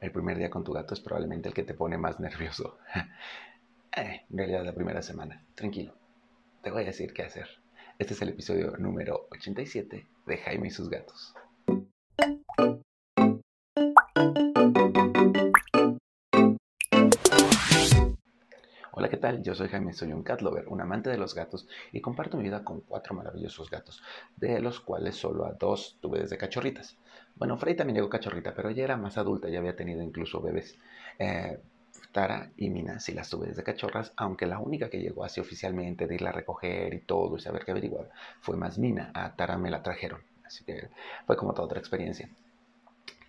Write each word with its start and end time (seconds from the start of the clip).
el 0.00 0.12
primer 0.12 0.38
día 0.38 0.50
con 0.50 0.64
tu 0.64 0.72
gato 0.72 0.94
es 0.94 1.00
probablemente 1.00 1.48
el 1.48 1.54
que 1.54 1.62
te 1.62 1.74
pone 1.74 1.98
más 1.98 2.20
nervioso. 2.20 2.78
eh, 3.96 4.22
en 4.30 4.38
realidad 4.38 4.64
la 4.64 4.74
primera 4.74 5.02
semana. 5.02 5.44
Tranquilo. 5.54 5.94
Te 6.62 6.70
voy 6.70 6.82
a 6.82 6.86
decir 6.86 7.12
qué 7.12 7.22
hacer. 7.22 7.48
Este 7.98 8.14
es 8.14 8.22
el 8.22 8.30
episodio 8.30 8.76
número 8.78 9.28
87 9.30 10.06
de 10.26 10.36
Jaime 10.38 10.68
y 10.68 10.70
sus 10.70 10.90
gatos. 10.90 11.34
Hola, 19.04 19.10
¿qué 19.10 19.18
tal? 19.18 19.42
Yo 19.42 19.54
soy 19.54 19.68
Jaime, 19.68 19.92
soy 19.92 20.14
un 20.14 20.22
cat 20.22 20.40
lover, 20.40 20.66
un 20.66 20.80
amante 20.80 21.10
de 21.10 21.18
los 21.18 21.34
gatos 21.34 21.68
y 21.92 22.00
comparto 22.00 22.38
mi 22.38 22.44
vida 22.44 22.64
con 22.64 22.80
cuatro 22.80 23.14
maravillosos 23.14 23.68
gatos, 23.68 24.02
de 24.34 24.62
los 24.62 24.80
cuales 24.80 25.14
solo 25.16 25.44
a 25.44 25.52
dos 25.52 25.98
tuve 26.00 26.20
desde 26.20 26.38
cachorritas. 26.38 26.96
Bueno, 27.34 27.58
Frey 27.58 27.76
también 27.76 27.96
llegó 27.96 28.08
cachorrita, 28.08 28.54
pero 28.54 28.70
ella 28.70 28.82
era 28.82 28.96
más 28.96 29.18
adulta, 29.18 29.50
ya 29.50 29.58
había 29.58 29.76
tenido 29.76 30.00
incluso 30.02 30.40
bebés. 30.40 30.78
Eh, 31.18 31.60
Tara 32.12 32.50
y 32.56 32.70
Mina 32.70 32.98
sí 32.98 33.12
las 33.12 33.28
tuve 33.28 33.48
desde 33.48 33.62
cachorras, 33.62 34.14
aunque 34.16 34.46
la 34.46 34.58
única 34.58 34.88
que 34.88 35.00
llegó 35.02 35.22
así 35.22 35.38
oficialmente 35.38 36.06
de 36.06 36.14
irla 36.14 36.30
a 36.30 36.32
recoger 36.32 36.94
y 36.94 37.00
todo 37.00 37.36
y 37.36 37.40
saber 37.40 37.62
qué 37.66 37.72
averiguar 37.72 38.08
fue 38.40 38.56
más 38.56 38.78
Mina. 38.78 39.10
A 39.12 39.36
Tara 39.36 39.58
me 39.58 39.70
la 39.70 39.82
trajeron, 39.82 40.22
así 40.46 40.64
que 40.64 40.88
fue 41.26 41.36
como 41.36 41.52
toda 41.52 41.66
otra 41.66 41.78
experiencia. 41.78 42.30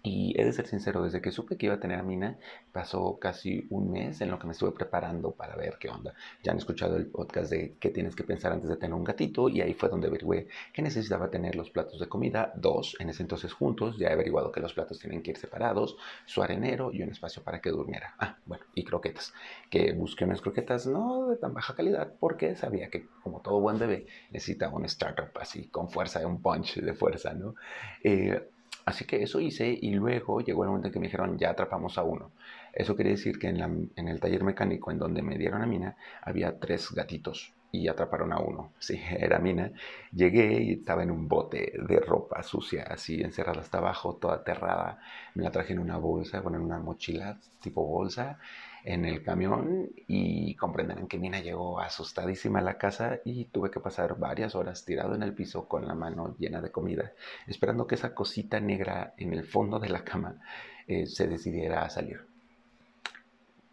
Y 0.06 0.40
he 0.40 0.46
de 0.46 0.54
ser 0.54 0.68
sincero, 0.68 1.02
desde 1.02 1.20
que 1.20 1.32
supe 1.32 1.58
que 1.58 1.66
iba 1.66 1.76
a 1.76 1.80
tener 1.80 1.98
a 1.98 2.04
Mina, 2.04 2.38
pasó 2.72 3.18
casi 3.20 3.66
un 3.72 3.92
mes 3.92 4.22
en 4.22 4.30
lo 4.30 4.38
que 4.38 4.46
me 4.46 4.54
estuve 4.54 4.72
preparando 4.72 5.32
para 5.32 5.56
ver 5.56 5.78
qué 5.80 5.90
onda. 5.90 6.14
Ya 6.44 6.52
han 6.52 6.60
escuchado 6.60 6.96
el 6.96 7.08
podcast 7.08 7.50
de 7.50 7.76
qué 7.80 7.90
tienes 7.90 8.16
que 8.16 8.24
pensar 8.24 8.52
antes 8.52 8.70
de 8.70 8.76
tener 8.76 8.94
un 8.94 9.04
gatito 9.04 9.50
y 9.50 9.62
ahí 9.62 9.74
fue 9.74 9.90
donde 9.90 10.08
averigué 10.08 10.48
que 10.72 10.84
necesitaba 10.84 11.32
tener 11.32 11.56
los 11.56 11.72
platos 11.72 12.00
de 12.00 12.08
comida, 12.08 12.54
dos, 12.56 12.96
en 13.00 13.10
ese 13.10 13.24
entonces 13.24 13.52
juntos. 13.52 13.98
Ya 13.98 14.10
he 14.10 14.14
averiguado 14.14 14.52
que 14.52 14.60
los 14.60 14.76
platos 14.76 15.00
tienen 15.00 15.24
que 15.24 15.32
ir 15.32 15.38
separados, 15.38 15.98
su 16.28 16.44
arenero 16.44 16.92
y 16.94 17.02
un 17.02 17.10
espacio 17.10 17.42
para 17.42 17.60
que 17.60 17.72
durmiera. 17.72 18.14
Ah, 18.20 18.38
bueno, 18.46 18.64
y 18.76 18.84
croquetas. 18.84 19.34
Que 19.72 19.94
busqué 19.94 20.26
unas 20.26 20.42
croquetas 20.42 20.86
no 20.86 21.30
de 21.30 21.38
tan 21.38 21.56
baja 21.56 21.74
calidad 21.74 22.14
porque 22.20 22.56
sabía 22.56 22.92
que 22.92 23.08
como 23.24 23.42
todo 23.42 23.60
buen 23.60 23.80
bebé 23.80 24.06
necesita 24.30 24.70
un 24.70 24.86
startup 24.86 25.36
así 25.42 25.68
con 25.70 25.90
fuerza, 25.90 26.26
un 26.28 26.44
punch 26.44 26.76
de 26.76 26.94
fuerza, 26.94 27.34
¿no? 27.34 27.56
Eh, 28.04 28.52
Así 28.86 29.06
que 29.06 29.24
eso 29.24 29.40
hice 29.40 29.78
y 29.82 29.92
luego 29.92 30.42
llegó 30.42 30.64
el 30.64 30.70
momento 30.70 30.88
en 30.88 30.94
que 30.94 31.00
me 31.00 31.08
dijeron 31.08 31.38
ya 31.40 31.50
atrapamos 31.50 31.98
a 31.98 32.04
uno. 32.04 32.32
Eso 32.72 32.96
quiere 32.96 33.12
decir 33.12 33.40
que 33.40 33.48
en, 33.48 34.08
el 34.08 34.20
taller 34.20 34.44
mecánico 34.44 34.92
en 34.92 35.00
donde 35.00 35.24
me 35.24 35.38
dieron 35.38 35.64
a 35.64 35.66
Mina 35.66 35.98
había 36.22 36.60
tres 36.60 36.92
gatitos 36.92 37.54
y 37.72 37.88
atraparon 37.88 38.32
a 38.32 38.40
uno. 38.40 38.74
Sí, 38.80 39.02
era 39.10 39.40
Mina. 39.40 39.72
Llegué 40.14 40.62
y 40.62 40.72
estaba 40.74 41.02
en 41.02 41.10
un 41.10 41.28
bote 41.28 41.74
de 41.88 42.00
ropa 42.00 42.44
sucia, 42.44 42.84
así 42.84 43.22
encerrada 43.22 43.62
hasta 43.62 43.80
abajo, 43.80 44.18
toda 44.18 44.36
aterrada. 44.36 45.00
Me 45.34 45.44
la 45.44 45.52
traje 45.52 45.74
en 45.74 45.80
una 45.80 45.98
bolsa, 45.98 46.42
bueno, 46.42 46.60
en 46.60 46.66
una 46.66 46.80
mochila 46.80 47.40
tipo 47.62 47.84
bolsa 47.86 48.38
en 48.86 49.04
el 49.04 49.24
camión 49.24 49.90
y 50.08 50.56
comprenderán 50.56 51.08
que 51.08 51.18
Mina 51.18 51.40
llegó 51.40 51.80
asustadísima 51.80 52.60
a 52.60 52.62
la 52.62 52.78
casa 52.78 53.20
y 53.26 53.46
tuve 53.46 53.72
que 53.72 53.80
pasar 53.80 54.18
varias 54.20 54.54
horas 54.54 54.86
tirado 54.86 55.16
en 55.16 55.24
el 55.24 55.34
piso 55.34 55.68
con 55.68 55.88
la 55.88 55.96
mano 55.96 56.36
llena 56.38 56.62
de 56.62 56.72
comida, 56.72 57.12
esperando 57.48 57.88
que 57.88 57.96
esa 57.96 58.14
cosita 58.14 58.60
negra 58.60 59.16
en 59.18 59.34
el 59.34 59.44
fondo 59.44 59.80
de 59.80 59.90
la 59.90 60.04
cama 60.04 60.40
eh, 60.88 61.08
se 61.08 61.28
decidiera 61.28 61.84
a 61.84 61.90
salir. 61.90 62.28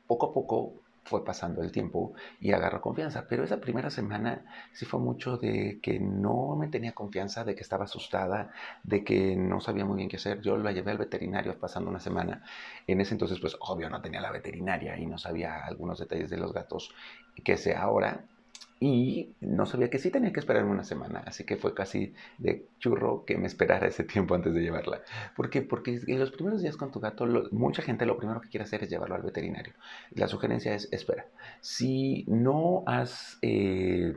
Poco 0.06 0.30
a 0.30 0.32
poco 0.32 0.81
fue 1.04 1.24
pasando 1.24 1.62
el 1.62 1.72
tiempo 1.72 2.14
y 2.40 2.52
agarró 2.52 2.80
confianza. 2.80 3.26
Pero 3.28 3.44
esa 3.44 3.60
primera 3.60 3.90
semana 3.90 4.44
sí 4.72 4.86
fue 4.86 5.00
mucho 5.00 5.36
de 5.36 5.80
que 5.82 5.98
no 6.00 6.56
me 6.56 6.68
tenía 6.68 6.92
confianza, 6.92 7.44
de 7.44 7.54
que 7.54 7.62
estaba 7.62 7.84
asustada, 7.84 8.52
de 8.82 9.04
que 9.04 9.36
no 9.36 9.60
sabía 9.60 9.84
muy 9.84 9.96
bien 9.96 10.08
qué 10.08 10.16
hacer. 10.16 10.40
Yo 10.40 10.56
la 10.56 10.72
llevé 10.72 10.92
al 10.92 10.98
veterinario 10.98 11.58
pasando 11.58 11.90
una 11.90 12.00
semana. 12.00 12.44
En 12.86 13.00
ese 13.00 13.14
entonces, 13.14 13.38
pues 13.40 13.56
obvio, 13.60 13.90
no 13.90 14.00
tenía 14.00 14.20
la 14.20 14.30
veterinaria 14.30 14.98
y 14.98 15.06
no 15.06 15.18
sabía 15.18 15.64
algunos 15.64 15.98
detalles 15.98 16.30
de 16.30 16.38
los 16.38 16.52
gatos 16.52 16.90
que 17.44 17.56
sé 17.56 17.74
ahora 17.74 18.24
y 18.82 19.36
no 19.40 19.64
sabía 19.64 19.90
que 19.90 20.00
sí 20.00 20.10
tenía 20.10 20.32
que 20.32 20.40
esperarme 20.40 20.72
una 20.72 20.82
semana, 20.82 21.22
así 21.24 21.44
que 21.44 21.56
fue 21.56 21.72
casi 21.72 22.14
de 22.38 22.66
churro 22.80 23.24
que 23.24 23.36
me 23.36 23.46
esperara 23.46 23.86
ese 23.86 24.02
tiempo 24.02 24.34
antes 24.34 24.54
de 24.54 24.60
llevarla. 24.60 25.02
¿Por 25.36 25.50
qué? 25.50 25.62
Porque 25.62 26.00
en 26.04 26.18
los 26.18 26.32
primeros 26.32 26.62
días 26.62 26.76
con 26.76 26.90
tu 26.90 26.98
gato, 26.98 27.24
mucha 27.52 27.80
gente 27.80 28.06
lo 28.06 28.16
primero 28.16 28.40
que 28.40 28.48
quiere 28.48 28.64
hacer 28.64 28.82
es 28.82 28.90
llevarlo 28.90 29.14
al 29.14 29.22
veterinario. 29.22 29.72
La 30.16 30.26
sugerencia 30.26 30.74
es, 30.74 30.88
espera, 30.90 31.26
si 31.60 32.24
no 32.26 32.82
has... 32.86 33.38
Eh, 33.42 34.16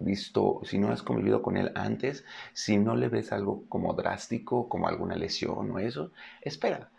visto, 0.00 0.60
si 0.64 0.78
no 0.78 0.90
has 0.90 1.02
convivido 1.02 1.42
con 1.42 1.56
él 1.56 1.72
antes, 1.74 2.24
si 2.52 2.78
no 2.78 2.94
le 2.96 3.08
ves 3.08 3.32
algo 3.32 3.64
como 3.68 3.94
drástico, 3.94 4.68
como 4.68 4.88
alguna 4.88 5.16
lesión 5.16 5.70
o 5.70 5.78
eso, 5.78 6.10
espera. 6.40 6.90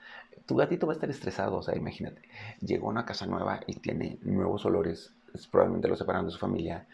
Tu 0.46 0.56
gatito 0.56 0.88
va 0.88 0.94
a 0.94 0.96
estar 0.96 1.10
estresado, 1.10 1.58
o 1.58 1.62
sea, 1.62 1.76
imagínate, 1.76 2.22
llegó 2.62 2.88
a 2.88 2.92
una 2.92 3.06
casa 3.06 3.26
nueva 3.26 3.60
y 3.68 3.76
tiene 3.76 4.18
nuevos 4.22 4.66
olores 4.66 5.14
probablemente 5.52 5.88
lo 5.88 5.96
separan 5.96 6.26
de 6.26 6.32
su 6.32 6.40
familia. 6.40 6.88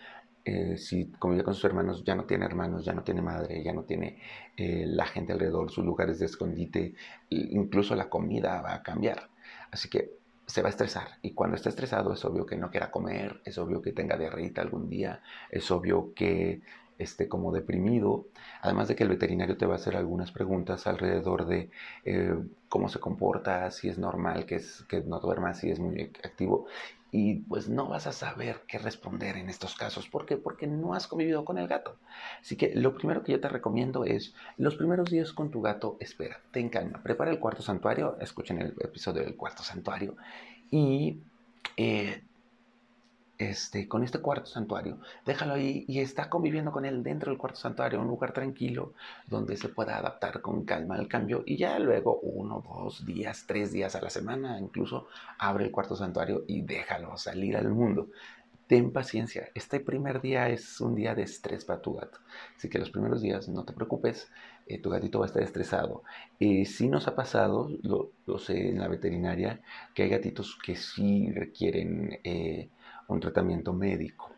Eh, 0.44 0.78
si 0.78 1.12
convive 1.14 1.44
con 1.44 1.56
sus 1.56 1.66
hermanos, 1.66 2.04
ya 2.04 2.16
no 2.16 2.26
tiene 2.26 2.46
hermanos, 2.46 2.86
ya 2.86 2.94
no 2.94 3.04
tiene 3.04 3.22
madre, 3.22 3.64
ya 3.64 3.74
no 3.74 3.84
tiene 3.84 4.20
eh, 4.56 4.86
la 4.88 5.06
gente 5.06 5.34
alrededor, 5.34 5.72
sus 5.72 5.84
lugares 5.84 6.20
de 6.20 6.26
escondite, 6.26 6.94
incluso 7.30 7.96
la 7.96 8.10
comida 8.10 8.62
va 8.62 8.76
a 8.76 8.84
cambiar. 8.84 9.30
Así 9.72 9.90
que 9.90 10.12
se 10.46 10.62
va 10.62 10.68
a 10.68 10.70
estresar 10.70 11.08
y 11.24 11.32
cuando 11.32 11.56
está 11.56 11.70
estresado 11.70 12.14
es 12.14 12.24
obvio 12.24 12.46
que 12.46 12.56
no 12.56 12.70
quiera 12.70 12.92
comer, 12.92 13.42
es 13.46 13.58
obvio 13.58 13.82
que 13.82 13.94
tenga 13.94 14.16
diarrea 14.16 14.52
algún 14.58 14.88
día, 14.88 15.24
es 15.50 15.72
obvio 15.72 16.14
que 16.14 16.62
esté 16.98 17.28
como 17.28 17.52
deprimido, 17.52 18.28
además 18.62 18.88
de 18.88 18.96
que 18.96 19.04
el 19.04 19.10
veterinario 19.10 19.58
te 19.58 19.66
va 19.66 19.74
a 19.74 19.78
hacer 19.78 19.96
algunas 19.96 20.32
preguntas 20.32 20.88
alrededor 20.88 21.46
de 21.46 21.70
eh, 22.04 22.36
cómo 22.70 22.90
se 22.90 23.00
comporta, 23.00 23.70
si 23.72 23.90
es 23.90 23.98
normal 23.98 24.46
que, 24.46 24.56
es, 24.56 24.84
que 24.88 25.02
no 25.02 25.20
duerma, 25.20 25.54
si 25.54 25.70
es 25.70 25.80
muy 25.80 26.02
activo 26.24 26.68
y 27.18 27.36
pues 27.36 27.70
no 27.70 27.88
vas 27.88 28.08
a 28.08 28.12
saber 28.12 28.64
qué 28.68 28.78
responder 28.78 29.38
en 29.38 29.48
estos 29.48 29.76
casos. 29.76 30.10
¿Por 30.10 30.26
qué? 30.26 30.36
Porque 30.36 30.68
no 30.68 30.94
has 30.94 31.08
convivido 31.08 31.46
con 31.46 31.58
el 31.58 31.66
gato. 31.66 31.98
Así 32.42 32.58
que 32.58 32.76
lo 32.76 32.94
primero 32.94 33.24
que 33.24 33.32
yo 33.32 33.40
te 33.40 33.48
recomiendo 33.48 34.04
es, 34.04 34.34
los 34.58 34.76
primeros 34.76 35.10
días 35.10 35.32
con 35.32 35.50
tu 35.50 35.62
gato, 35.62 35.96
espera, 36.02 36.42
ten 36.52 36.68
calma, 36.68 37.02
prepara 37.02 37.32
el 37.32 37.40
cuarto 37.40 37.62
santuario, 37.62 38.18
escuchen 38.20 38.60
el 38.60 38.74
episodio 38.82 39.24
del 39.24 39.38
cuarto 39.38 39.64
santuario 39.64 40.18
y 40.70 41.22
eh, 41.78 42.22
este, 43.38 43.88
con 43.88 44.04
este 44.04 44.20
cuarto 44.20 44.48
santuario. 44.48 45.00
Déjalo 45.26 45.56
ahí 45.56 45.86
y 45.88 46.00
está 46.00 46.30
conviviendo 46.30 46.72
con 46.72 46.86
él 46.86 47.04
dentro 47.04 47.32
del 47.32 47.38
cuarto 47.38 47.60
santuario, 47.60 48.02
un 48.02 48.08
lugar 48.08 48.32
tranquilo 48.34 48.94
donde 49.28 49.58
se 49.58 49.70
pueda 49.70 49.98
adaptar 49.98 50.42
con 50.42 50.64
calma 50.66 50.96
al 50.96 51.08
cambio 51.08 51.44
y 51.46 51.58
ya 51.58 51.78
luego 51.80 52.20
uno, 52.22 52.64
dos 52.66 53.06
días, 53.06 53.46
tres 53.48 53.72
días 53.72 53.96
a 53.96 54.02
la 54.02 54.10
semana 54.10 54.60
incluso 54.60 55.08
abre 55.38 55.66
el 55.66 55.72
cuarto 55.72 55.96
santuario 55.96 56.44
y 56.48 56.62
déjalo 56.62 57.18
salir 57.18 57.58
al 57.58 57.70
mundo. 57.70 58.10
Ten 58.68 58.92
paciencia, 58.92 59.50
este 59.54 59.80
primer 59.80 60.22
día 60.22 60.50
es 60.50 60.82
un 60.82 60.96
día 60.96 61.14
de 61.14 61.22
estrés 61.22 61.64
para 61.66 61.82
tu 61.82 61.94
gato, 61.94 62.18
así 62.58 62.68
que 62.68 62.80
los 62.80 62.90
primeros 62.90 63.22
días 63.22 63.48
no 63.48 63.64
te 63.64 63.74
preocupes, 63.74 64.32
eh, 64.66 64.80
tu 64.80 64.90
gatito 64.90 65.20
va 65.20 65.26
a 65.26 65.28
estar 65.28 65.44
estresado. 65.44 66.02
y 66.40 66.66
si 66.66 66.90
nos 66.90 67.08
ha 67.08 67.16
pasado, 67.16 67.70
lo, 67.84 68.12
sé 68.40 68.70
en 68.70 68.80
la 68.80 68.88
veterinaria, 68.88 69.62
que 69.94 70.04
hay 70.04 70.10
gatitos 70.10 70.58
que 70.64 70.76
sí 70.76 71.32
requieren... 71.32 72.20
Eh, 72.24 72.70
un 73.08 73.20
tratamiento 73.20 73.74
médico. 73.74 74.35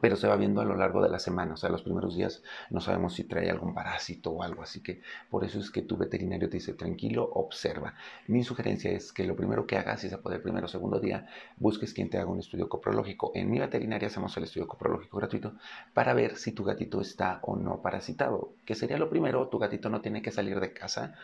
Pero 0.00 0.16
se 0.16 0.26
va 0.26 0.36
viendo 0.36 0.60
a 0.60 0.64
lo 0.64 0.76
largo 0.76 1.02
de 1.02 1.08
la 1.08 1.18
semana, 1.18 1.54
o 1.54 1.56
sea, 1.56 1.70
los 1.70 1.82
primeros 1.82 2.16
días 2.16 2.42
no 2.70 2.80
sabemos 2.80 3.14
si 3.14 3.24
trae 3.24 3.50
algún 3.50 3.74
parásito 3.74 4.30
o 4.30 4.42
algo, 4.42 4.62
así 4.62 4.82
que 4.82 5.00
por 5.30 5.44
eso 5.44 5.58
es 5.58 5.70
que 5.70 5.82
tu 5.82 5.96
veterinario 5.96 6.48
te 6.48 6.56
dice, 6.56 6.74
tranquilo, 6.74 7.30
observa. 7.34 7.94
Mi 8.26 8.44
sugerencia 8.44 8.90
es 8.90 9.12
que 9.12 9.24
lo 9.24 9.36
primero 9.36 9.66
que 9.66 9.76
hagas, 9.76 10.00
si 10.00 10.08
se 10.08 10.18
puede 10.18 10.36
el 10.36 10.42
primero 10.42 10.66
o 10.66 10.68
segundo 10.68 11.00
día, 11.00 11.28
busques 11.56 11.94
quien 11.94 12.10
te 12.10 12.18
haga 12.18 12.30
un 12.30 12.40
estudio 12.40 12.68
coprológico. 12.68 13.32
En 13.34 13.50
mi 13.50 13.58
veterinaria 13.58 14.08
hacemos 14.08 14.36
el 14.36 14.44
estudio 14.44 14.66
coprológico 14.66 15.18
gratuito 15.18 15.54
para 15.92 16.14
ver 16.14 16.36
si 16.36 16.52
tu 16.52 16.64
gatito 16.64 17.00
está 17.00 17.38
o 17.42 17.56
no 17.56 17.80
parasitado, 17.82 18.52
que 18.64 18.74
sería 18.74 18.98
lo 18.98 19.08
primero, 19.08 19.48
tu 19.48 19.58
gatito 19.58 19.88
no 19.90 20.00
tiene 20.00 20.22
que 20.22 20.30
salir 20.30 20.60
de 20.60 20.72
casa 20.72 21.14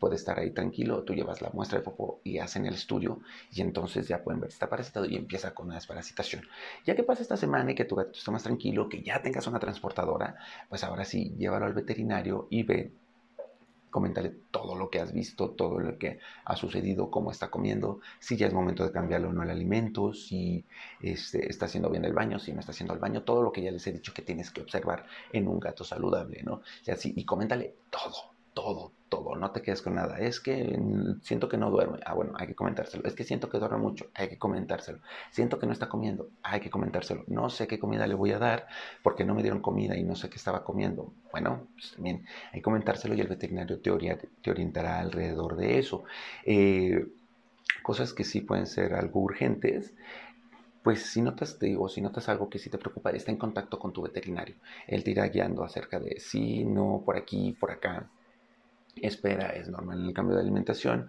puede 0.00 0.16
estar 0.16 0.40
ahí 0.40 0.50
tranquilo, 0.50 1.04
tú 1.04 1.14
llevas 1.14 1.42
la 1.42 1.50
muestra 1.50 1.78
de 1.78 1.84
popó 1.84 2.20
y 2.24 2.38
hacen 2.38 2.66
el 2.66 2.74
estudio 2.74 3.20
y 3.52 3.60
entonces 3.60 4.08
ya 4.08 4.24
pueden 4.24 4.40
ver 4.40 4.50
si 4.50 4.54
está 4.54 4.68
parasitado 4.68 5.04
y 5.06 5.14
empieza 5.14 5.54
con 5.54 5.66
una 5.66 5.74
desparasitación. 5.76 6.42
Ya 6.86 6.96
que 6.96 7.04
pasa 7.04 7.22
esta 7.22 7.36
semana 7.36 7.70
y 7.70 7.74
que 7.74 7.84
tu 7.84 7.94
gato 7.94 8.14
está 8.20 8.30
más 8.30 8.42
tranquilo, 8.42 8.88
que 8.88 9.02
ya 9.02 9.22
tengas 9.22 9.46
una 9.46 9.58
transportadora, 9.58 10.36
pues 10.68 10.84
ahora 10.84 11.04
sí, 11.04 11.34
llévalo 11.38 11.66
al 11.66 11.74
veterinario 11.74 12.46
y 12.50 12.62
ve, 12.62 12.92
coméntale 13.90 14.30
todo 14.50 14.76
lo 14.76 14.88
que 14.90 15.00
has 15.00 15.12
visto, 15.12 15.50
todo 15.50 15.78
lo 15.80 15.98
que 15.98 16.20
ha 16.44 16.56
sucedido, 16.56 17.10
cómo 17.10 17.30
está 17.30 17.50
comiendo, 17.50 18.00
si 18.20 18.36
ya 18.36 18.46
es 18.46 18.52
momento 18.52 18.84
de 18.84 18.92
cambiarlo 18.92 19.30
o 19.30 19.32
no 19.32 19.42
el 19.42 19.50
alimento, 19.50 20.14
si 20.14 20.64
este, 21.00 21.50
está 21.50 21.66
haciendo 21.66 21.90
bien 21.90 22.04
el 22.04 22.12
baño, 22.12 22.38
si 22.38 22.52
no 22.52 22.60
está 22.60 22.72
haciendo 22.72 22.94
el 22.94 23.00
baño, 23.00 23.22
todo 23.22 23.42
lo 23.42 23.52
que 23.52 23.62
ya 23.62 23.70
les 23.70 23.86
he 23.86 23.92
dicho 23.92 24.14
que 24.14 24.22
tienes 24.22 24.50
que 24.50 24.60
observar 24.60 25.06
en 25.32 25.48
un 25.48 25.58
gato 25.58 25.84
saludable, 25.84 26.42
¿no? 26.42 26.62
Y 26.86 26.90
así, 26.90 27.12
y 27.16 27.24
coméntale 27.24 27.74
todo 27.90 28.39
todo, 28.54 28.92
todo, 29.08 29.36
no 29.36 29.50
te 29.50 29.62
quedes 29.62 29.82
con 29.82 29.94
nada. 29.94 30.18
Es 30.18 30.40
que 30.40 30.78
siento 31.22 31.48
que 31.48 31.56
no 31.56 31.70
duerme. 31.70 31.98
Ah, 32.04 32.14
bueno, 32.14 32.32
hay 32.36 32.46
que 32.46 32.54
comentárselo. 32.54 33.04
Es 33.04 33.14
que 33.14 33.24
siento 33.24 33.48
que 33.48 33.58
duerme 33.58 33.78
mucho. 33.78 34.06
Hay 34.14 34.28
que 34.28 34.38
comentárselo. 34.38 35.00
Siento 35.30 35.58
que 35.58 35.66
no 35.66 35.72
está 35.72 35.88
comiendo. 35.88 36.28
Hay 36.42 36.60
que 36.60 36.70
comentárselo. 36.70 37.24
No 37.26 37.50
sé 37.50 37.66
qué 37.66 37.78
comida 37.78 38.06
le 38.06 38.14
voy 38.14 38.32
a 38.32 38.38
dar 38.38 38.66
porque 39.02 39.24
no 39.24 39.34
me 39.34 39.42
dieron 39.42 39.60
comida 39.60 39.96
y 39.96 40.04
no 40.04 40.14
sé 40.16 40.28
qué 40.28 40.36
estaba 40.36 40.64
comiendo. 40.64 41.12
Bueno, 41.32 41.68
pues 41.74 41.92
también 41.92 42.24
hay 42.52 42.60
que 42.60 42.62
comentárselo 42.62 43.14
y 43.14 43.20
el 43.20 43.28
veterinario 43.28 43.80
te, 43.80 43.90
orientará 44.50 45.00
alrededor 45.00 45.56
de 45.56 45.78
eso. 45.78 46.04
Eh, 46.44 47.06
cosas 47.82 48.12
que 48.12 48.24
sí 48.24 48.40
pueden 48.40 48.66
ser 48.66 48.94
algo 48.94 49.20
urgentes 49.20 49.94
pues 50.82 51.02
si 51.02 51.20
notas, 51.20 51.58
te 51.58 51.66
digo, 51.66 51.88
si 51.88 52.00
notas 52.00 52.28
algo 52.28 52.48
que 52.48 52.58
sí 52.58 52.70
te 52.70 52.78
preocupa, 52.78 53.10
está 53.10 53.30
en 53.30 53.36
contacto 53.36 53.78
con 53.78 53.92
tu 53.92 54.02
veterinario. 54.02 54.56
Él 54.86 55.04
te 55.04 55.10
irá 55.10 55.28
guiando 55.28 55.62
acerca 55.62 56.00
de 56.00 56.18
sí, 56.20 56.64
no, 56.64 57.02
por 57.04 57.16
aquí, 57.16 57.54
por 57.60 57.70
acá. 57.70 58.08
Espera, 58.96 59.50
es 59.50 59.68
normal 59.68 60.06
el 60.06 60.14
cambio 60.14 60.36
de 60.36 60.42
alimentación. 60.42 61.08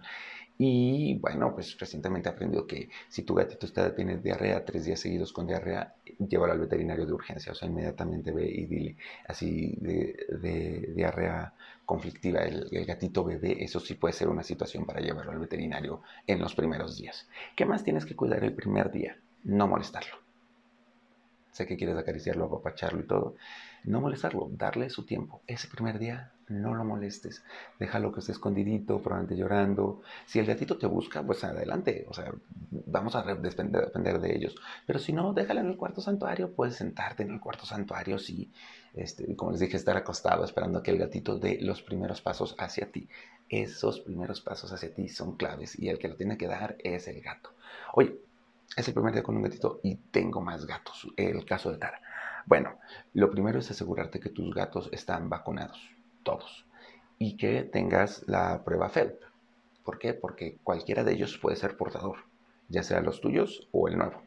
Y 0.58 1.18
bueno, 1.18 1.54
pues 1.54 1.76
recientemente 1.78 2.28
he 2.28 2.32
aprendido 2.32 2.66
que 2.66 2.88
si 3.08 3.22
tu 3.22 3.34
gatito 3.34 3.66
está, 3.66 3.94
tiene 3.94 4.18
diarrea, 4.18 4.64
tres 4.64 4.84
días 4.84 5.00
seguidos 5.00 5.32
con 5.32 5.46
diarrea, 5.46 5.94
llévalo 6.18 6.52
al 6.52 6.60
veterinario 6.60 7.06
de 7.06 7.12
urgencia. 7.12 7.52
O 7.52 7.54
sea, 7.54 7.68
inmediatamente 7.68 8.30
ve 8.30 8.48
y 8.48 8.66
dile 8.66 8.96
así 9.26 9.74
de, 9.80 10.92
diarrea 10.94 11.54
conflictiva 11.84 12.40
el, 12.40 12.68
el, 12.70 12.84
gatito 12.86 13.24
bebé. 13.24 13.64
Eso 13.64 13.80
sí 13.80 13.94
puede 13.94 14.14
ser 14.14 14.28
una 14.28 14.42
situación 14.42 14.84
para 14.86 15.00
llevarlo 15.00 15.32
al 15.32 15.38
veterinario 15.38 16.02
en 16.26 16.38
los 16.38 16.54
primeros 16.54 16.96
días. 16.98 17.28
¿Qué 17.56 17.64
más 17.64 17.82
tienes 17.82 18.06
que 18.06 18.14
cuidar 18.14 18.44
el 18.44 18.54
primer 18.54 18.90
día? 18.92 19.16
no 19.44 19.66
molestarlo. 19.66 20.16
Sé 21.50 21.66
que 21.66 21.76
quieres 21.76 21.96
acariciarlo, 21.96 22.46
apapacharlo 22.46 23.00
y 23.00 23.06
todo. 23.06 23.36
No 23.84 24.00
molestarlo, 24.00 24.48
darle 24.52 24.88
su 24.88 25.04
tiempo. 25.04 25.42
Ese 25.46 25.68
primer 25.68 25.98
día 25.98 26.32
no 26.60 26.74
lo 26.74 26.84
molestes. 26.84 27.42
Déjalo 27.78 28.12
que 28.12 28.20
esté 28.20 28.32
escondidito, 28.32 29.00
probablemente 29.00 29.36
llorando. 29.36 30.02
Si 30.26 30.38
el 30.38 30.46
gatito 30.46 30.78
te 30.78 30.86
busca, 30.86 31.22
pues 31.22 31.42
adelante. 31.44 32.06
O 32.08 32.14
sea, 32.14 32.32
vamos 32.70 33.14
a 33.14 33.22
depender, 33.22 34.20
de 34.20 34.36
ellos. 34.36 34.54
Pero 34.86 34.98
si 34.98 35.12
no, 35.12 35.32
déjalo 35.32 35.60
en 35.60 35.68
el 35.68 35.76
cuarto 35.76 36.00
santuario. 36.00 36.52
Puedes 36.54 36.76
sentarte 36.76 37.22
en 37.22 37.30
el 37.30 37.40
cuarto 37.40 37.66
santuario 37.66 38.18
si, 38.18 38.52
este, 38.94 39.34
como 39.36 39.52
les 39.52 39.60
dije, 39.60 39.76
estar 39.76 39.96
acostado 39.96 40.44
esperando 40.44 40.78
a 40.78 40.82
que 40.82 40.90
el 40.90 40.98
gatito 40.98 41.38
dé 41.38 41.58
los 41.60 41.82
primeros 41.82 42.20
pasos 42.20 42.54
hacia 42.58 42.90
ti. 42.90 43.08
Esos 43.48 44.00
primeros 44.00 44.40
pasos 44.40 44.72
hacia 44.72 44.94
ti 44.94 45.08
son 45.08 45.36
claves 45.36 45.78
y 45.78 45.88
el 45.88 45.98
que 45.98 46.08
lo 46.08 46.16
tiene 46.16 46.36
que 46.38 46.46
dar 46.46 46.76
es 46.78 47.08
el 47.08 47.20
gato. 47.20 47.50
Oye, 47.94 48.18
es 48.76 48.88
el 48.88 48.94
primer 48.94 49.12
día 49.12 49.22
con 49.22 49.36
un 49.36 49.42
gatito 49.42 49.80
y 49.82 49.96
tengo 49.96 50.40
más 50.40 50.66
gatos. 50.66 51.06
El 51.16 51.44
caso 51.44 51.70
de 51.70 51.78
Tara. 51.78 52.00
Bueno, 52.46 52.78
lo 53.14 53.30
primero 53.30 53.58
es 53.58 53.70
asegurarte 53.70 54.18
que 54.18 54.30
tus 54.30 54.52
gatos 54.54 54.88
están 54.92 55.28
vacunados, 55.28 55.80
todos, 56.22 56.66
y 57.18 57.36
que 57.36 57.62
tengas 57.62 58.24
la 58.26 58.64
prueba 58.64 58.88
FELP. 58.88 59.20
¿Por 59.84 59.98
qué? 59.98 60.14
Porque 60.14 60.58
cualquiera 60.62 61.04
de 61.04 61.12
ellos 61.12 61.38
puede 61.38 61.56
ser 61.56 61.76
portador, 61.76 62.18
ya 62.68 62.82
sea 62.82 63.00
los 63.00 63.20
tuyos 63.20 63.68
o 63.72 63.88
el 63.88 63.98
nuevo. 63.98 64.22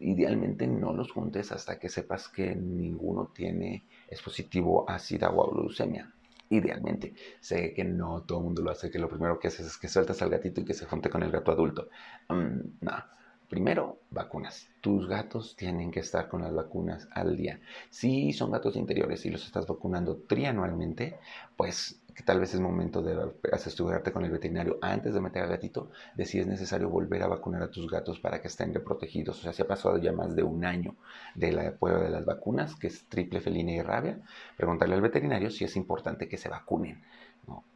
Idealmente 0.00 0.66
no 0.66 0.92
los 0.92 1.12
juntes 1.12 1.52
hasta 1.52 1.78
que 1.78 1.88
sepas 1.88 2.28
que 2.28 2.54
ninguno 2.54 3.30
tiene 3.34 3.84
es 4.08 4.22
positivo 4.22 4.86
o 4.86 5.54
leucemia. 5.54 6.12
Idealmente. 6.48 7.12
Sé 7.40 7.74
que 7.74 7.84
no 7.84 8.22
todo 8.22 8.38
el 8.38 8.44
mundo 8.44 8.62
lo 8.62 8.70
hace, 8.70 8.90
que 8.90 8.98
lo 8.98 9.08
primero 9.08 9.38
que 9.38 9.48
haces 9.48 9.66
es 9.66 9.76
que 9.76 9.88
sueltas 9.88 10.22
al 10.22 10.30
gatito 10.30 10.60
y 10.60 10.64
que 10.64 10.74
se 10.74 10.86
junte 10.86 11.10
con 11.10 11.22
el 11.22 11.30
gato 11.30 11.52
adulto. 11.52 11.88
Mm, 12.28 12.60
no 12.80 13.16
Primero, 13.48 14.00
vacunas. 14.10 14.68
Tus 14.80 15.08
gatos 15.08 15.54
tienen 15.54 15.92
que 15.92 16.00
estar 16.00 16.28
con 16.28 16.42
las 16.42 16.52
vacunas 16.52 17.08
al 17.12 17.36
día. 17.36 17.60
Si 17.90 18.32
son 18.32 18.50
gatos 18.50 18.74
interiores 18.74 19.24
y 19.24 19.30
los 19.30 19.44
estás 19.44 19.66
vacunando 19.68 20.16
trianualmente, 20.16 21.18
pues 21.56 22.00
tal 22.24 22.40
vez 22.40 22.54
es 22.54 22.60
momento 22.60 23.02
de 23.02 23.32
asesorarte 23.52 24.10
con 24.10 24.24
el 24.24 24.32
veterinario 24.32 24.78
antes 24.80 25.14
de 25.14 25.20
meter 25.20 25.42
al 25.42 25.50
gatito, 25.50 25.90
de 26.16 26.24
si 26.24 26.40
es 26.40 26.46
necesario 26.46 26.88
volver 26.88 27.22
a 27.22 27.28
vacunar 27.28 27.62
a 27.62 27.70
tus 27.70 27.88
gatos 27.88 28.18
para 28.18 28.40
que 28.40 28.48
estén 28.48 28.72
protegidos. 28.72 29.38
O 29.38 29.42
sea, 29.42 29.52
si 29.52 29.62
ha 29.62 29.68
pasado 29.68 29.98
ya 29.98 30.12
más 30.12 30.34
de 30.34 30.42
un 30.42 30.64
año 30.64 30.96
de 31.36 31.52
la 31.52 31.76
prueba 31.76 32.00
de 32.00 32.10
las 32.10 32.24
vacunas, 32.24 32.74
que 32.74 32.88
es 32.88 33.06
triple 33.08 33.40
felina 33.40 33.72
y 33.72 33.82
rabia, 33.82 34.20
preguntarle 34.56 34.96
al 34.96 35.02
veterinario 35.02 35.50
si 35.50 35.64
es 35.64 35.76
importante 35.76 36.28
que 36.28 36.36
se 36.36 36.48
vacunen. 36.48 37.02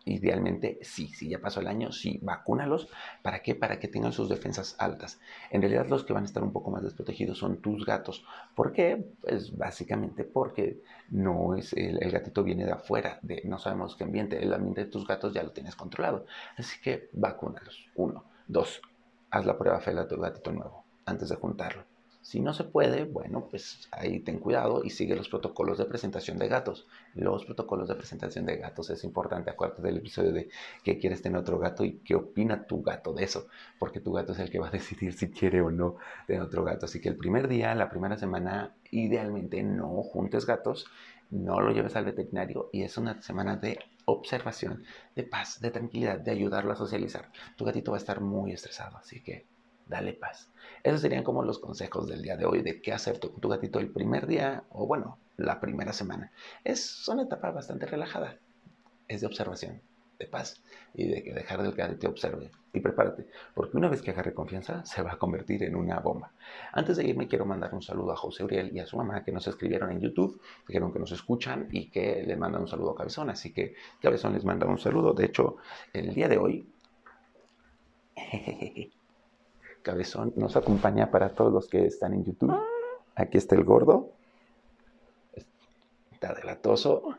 Idealmente 0.04 0.78
sí, 0.82 1.08
si 1.08 1.28
ya 1.28 1.40
pasó 1.40 1.60
el 1.60 1.66
año, 1.66 1.92
sí, 1.92 2.18
vacúnalos. 2.22 2.88
¿Para 3.22 3.42
qué? 3.42 3.54
Para 3.54 3.78
que 3.78 3.88
tengan 3.88 4.12
sus 4.12 4.28
defensas 4.28 4.74
altas. 4.78 5.20
En 5.50 5.60
realidad 5.60 5.88
los 5.88 6.04
que 6.04 6.12
van 6.12 6.24
a 6.24 6.26
estar 6.26 6.42
un 6.42 6.52
poco 6.52 6.70
más 6.70 6.82
desprotegidos 6.82 7.38
son 7.38 7.60
tus 7.60 7.84
gatos. 7.84 8.24
¿Por 8.54 8.72
qué? 8.72 9.12
Pues 9.20 9.56
básicamente 9.56 10.24
porque 10.24 10.82
no 11.10 11.54
es 11.54 11.72
el, 11.74 11.98
gatito 12.10 12.42
viene 12.42 12.64
de 12.64 12.72
afuera, 12.72 13.20
no 13.44 13.58
sabemos 13.58 13.94
qué 13.94 14.04
ambiente, 14.04 14.42
el 14.42 14.52
ambiente 14.52 14.84
de 14.84 14.90
tus 14.90 15.06
gatos 15.06 15.32
ya 15.32 15.42
lo 15.42 15.52
tienes 15.52 15.76
controlado. 15.76 16.26
Así 16.56 16.80
que 16.80 17.08
vacúnalos. 17.12 17.86
Uno. 17.94 18.24
Dos. 18.48 18.80
Haz 19.30 19.46
la 19.46 19.56
prueba 19.56 19.80
FEL 19.80 19.98
a 19.98 20.08
tu 20.08 20.16
gatito 20.16 20.50
nuevo 20.50 20.84
antes 21.04 21.28
de 21.28 21.36
juntarlo. 21.36 21.84
Si 22.22 22.38
no 22.38 22.52
se 22.52 22.64
puede, 22.64 23.04
bueno, 23.04 23.48
pues 23.50 23.88
ahí 23.92 24.20
ten 24.20 24.38
cuidado 24.38 24.82
y 24.84 24.90
sigue 24.90 25.16
los 25.16 25.28
protocolos 25.28 25.78
de 25.78 25.86
presentación 25.86 26.38
de 26.38 26.48
gatos. 26.48 26.86
Los 27.14 27.46
protocolos 27.46 27.88
de 27.88 27.94
presentación 27.94 28.44
de 28.44 28.58
gatos 28.58 28.90
es 28.90 29.04
importante. 29.04 29.50
Acuérdate 29.50 29.82
del 29.82 29.96
episodio 29.96 30.32
de 30.32 30.50
que 30.84 30.98
quieres 30.98 31.22
tener 31.22 31.38
otro 31.38 31.58
gato 31.58 31.82
y 31.82 31.98
qué 32.00 32.14
opina 32.14 32.66
tu 32.66 32.82
gato 32.82 33.14
de 33.14 33.24
eso, 33.24 33.46
porque 33.78 34.00
tu 34.00 34.12
gato 34.12 34.32
es 34.32 34.38
el 34.38 34.50
que 34.50 34.58
va 34.58 34.68
a 34.68 34.70
decidir 34.80 35.14
si 35.14 35.30
quiere 35.30 35.62
o 35.62 35.70
no 35.70 35.96
tener 36.26 36.42
otro 36.42 36.62
gato. 36.62 36.84
Así 36.86 37.00
que 37.00 37.08
el 37.08 37.16
primer 37.16 37.48
día, 37.48 37.74
la 37.74 37.88
primera 37.88 38.18
semana, 38.18 38.74
idealmente 38.90 39.62
no 39.62 40.02
juntes 40.02 40.44
gatos, 40.44 40.86
no 41.30 41.60
lo 41.60 41.72
lleves 41.72 41.96
al 41.96 42.04
veterinario 42.04 42.68
y 42.72 42.82
es 42.82 42.98
una 42.98 43.22
semana 43.22 43.56
de 43.56 43.78
observación, 44.04 44.84
de 45.14 45.22
paz, 45.22 45.60
de 45.60 45.70
tranquilidad, 45.70 46.18
de 46.18 46.32
ayudarlo 46.32 46.72
a 46.72 46.76
socializar. 46.76 47.30
Tu 47.56 47.64
gatito 47.64 47.92
va 47.92 47.96
a 47.96 48.00
estar 48.00 48.20
muy 48.20 48.52
estresado, 48.52 48.98
así 48.98 49.22
que 49.22 49.46
dale 49.90 50.14
paz. 50.14 50.48
Esos 50.82 51.02
serían 51.02 51.24
como 51.24 51.42
los 51.42 51.58
consejos 51.58 52.08
del 52.08 52.22
día 52.22 52.36
de 52.36 52.46
hoy 52.46 52.62
de 52.62 52.80
qué 52.80 52.92
hacer 52.92 53.20
con 53.20 53.38
tu 53.40 53.48
gatito 53.48 53.78
el 53.78 53.90
primer 53.90 54.26
día 54.26 54.64
o 54.70 54.86
bueno, 54.86 55.18
la 55.36 55.60
primera 55.60 55.92
semana. 55.92 56.32
Es 56.64 57.06
una 57.08 57.24
etapa 57.24 57.50
bastante 57.50 57.86
relajada. 57.86 58.38
Es 59.08 59.20
de 59.20 59.26
observación, 59.26 59.82
de 60.18 60.26
paz 60.26 60.62
y 60.94 61.08
de 61.08 61.34
dejar 61.34 61.62
del 61.62 61.72
gatito 61.72 62.08
observe. 62.08 62.50
Y 62.72 62.78
prepárate, 62.78 63.26
porque 63.52 63.76
una 63.76 63.88
vez 63.88 64.00
que 64.00 64.12
agarre 64.12 64.32
confianza, 64.32 64.84
se 64.84 65.02
va 65.02 65.14
a 65.14 65.18
convertir 65.18 65.64
en 65.64 65.74
una 65.74 65.98
bomba. 65.98 66.30
Antes 66.72 66.96
de 66.96 67.04
irme, 67.04 67.26
quiero 67.26 67.44
mandar 67.44 67.74
un 67.74 67.82
saludo 67.82 68.12
a 68.12 68.16
José 68.16 68.44
Uriel 68.44 68.70
y 68.72 68.78
a 68.78 68.86
su 68.86 68.96
mamá 68.96 69.24
que 69.24 69.32
nos 69.32 69.48
escribieron 69.48 69.90
en 69.90 70.00
YouTube, 70.00 70.40
dijeron 70.68 70.92
que 70.92 71.00
nos 71.00 71.10
escuchan 71.10 71.68
y 71.72 71.90
que 71.90 72.22
le 72.22 72.36
mandan 72.36 72.62
un 72.62 72.68
saludo 72.68 72.92
a 72.92 72.96
Cabezón. 72.96 73.28
Así 73.28 73.52
que 73.52 73.74
Cabezón 74.00 74.34
les 74.34 74.44
manda 74.44 74.66
un 74.66 74.78
saludo. 74.78 75.12
De 75.12 75.24
hecho, 75.24 75.56
el 75.92 76.14
día 76.14 76.28
de 76.28 76.38
hoy. 76.38 76.68
Cabezón 79.82 80.32
nos 80.36 80.56
acompaña 80.56 81.10
para 81.10 81.30
todos 81.30 81.52
los 81.52 81.68
que 81.68 81.86
están 81.86 82.14
en 82.14 82.24
YouTube. 82.24 82.54
Aquí 83.14 83.38
está 83.38 83.54
el 83.54 83.64
gordo. 83.64 84.10
Está 86.12 86.34
delatoso. 86.34 87.16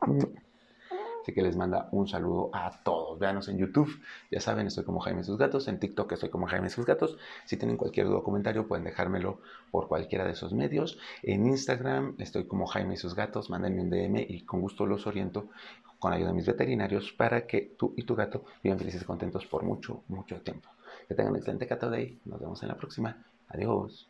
Así 0.00 1.32
que 1.34 1.42
les 1.42 1.56
manda 1.56 1.88
un 1.90 2.06
saludo 2.06 2.50
a 2.52 2.70
todos. 2.84 3.18
Véanos 3.18 3.48
en 3.48 3.58
YouTube. 3.58 3.90
Ya 4.30 4.40
saben, 4.40 4.68
estoy 4.68 4.84
como 4.84 5.00
Jaime 5.00 5.24
Sus 5.24 5.36
Gatos. 5.36 5.66
En 5.66 5.80
TikTok 5.80 6.12
estoy 6.12 6.28
como 6.28 6.46
Jaime 6.46 6.70
Sus 6.70 6.86
Gatos. 6.86 7.18
Si 7.46 7.56
tienen 7.56 7.76
cualquier 7.76 8.06
duda 8.06 8.18
o 8.18 8.22
comentario, 8.22 8.68
pueden 8.68 8.84
dejármelo 8.84 9.40
por 9.72 9.88
cualquiera 9.88 10.24
de 10.24 10.32
esos 10.32 10.52
medios. 10.52 10.98
En 11.24 11.46
Instagram 11.46 12.14
estoy 12.18 12.46
como 12.46 12.66
Jaime 12.66 12.96
Sus 12.96 13.16
Gatos. 13.16 13.50
Mándenme 13.50 13.82
un 13.82 13.90
DM 13.90 14.18
y 14.28 14.44
con 14.44 14.60
gusto 14.60 14.86
los 14.86 15.08
oriento 15.08 15.48
con 15.98 16.12
ayuda 16.12 16.28
de 16.28 16.34
mis 16.34 16.46
veterinarios 16.46 17.12
para 17.12 17.46
que 17.46 17.74
tú 17.76 17.94
y 17.96 18.04
tu 18.04 18.14
gato 18.14 18.44
vivan 18.62 18.78
felices 18.78 19.02
y 19.02 19.04
contentos 19.04 19.46
por 19.46 19.64
mucho, 19.64 20.04
mucho 20.08 20.40
tiempo. 20.42 20.68
Que 21.08 21.14
tengan 21.14 21.32
un 21.32 21.38
excelente 21.38 21.66
Cato 21.66 21.90
Day. 21.90 22.20
Nos 22.24 22.40
vemos 22.40 22.62
en 22.62 22.68
la 22.68 22.76
próxima. 22.76 23.24
Adiós. 23.48 24.08